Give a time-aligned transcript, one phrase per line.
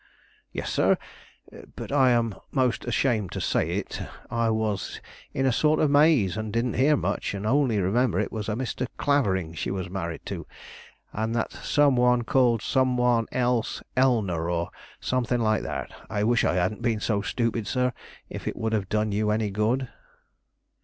[0.51, 0.97] "Yes, sir;
[1.75, 4.99] but I am most ashamed to say it; I was
[5.31, 8.55] in a sort of maze, and didn't hear much, and only remember it was a
[8.55, 8.87] Mr.
[8.97, 10.47] Clavering she was married to,
[11.13, 15.91] and that some one called some one else Elner, or something like that.
[16.09, 17.93] I wish I hadn't been so stupid, sir,
[18.27, 19.87] if it would have done you any good."